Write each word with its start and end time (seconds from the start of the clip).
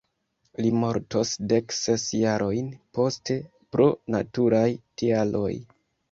Li 0.65 0.69
mortos 0.83 1.33
dek 1.49 1.73
ses 1.79 2.05
jarojn 2.21 2.71
poste 2.99 3.35
pro 3.75 3.85
naturaj 4.15 4.63
tialoj. 5.03 5.51